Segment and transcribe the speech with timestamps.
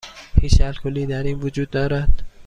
[0.41, 2.23] هیچ الکلی در این وجود دارد؟